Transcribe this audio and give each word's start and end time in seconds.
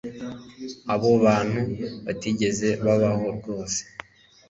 Aba 0.93 1.07
bantu 1.25 1.61
batigeze 2.05 2.69
babaho 2.85 3.25
rwose 3.37 3.79